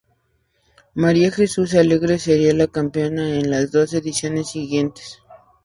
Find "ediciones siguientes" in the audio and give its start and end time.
3.93-5.21